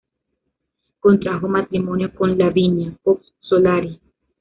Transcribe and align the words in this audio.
Contrajo 0.99 1.47
matrimonio 1.47 2.11
con 2.11 2.35
Lavinia 2.35 2.91
Cox 3.03 3.23
Solari. 3.39 4.01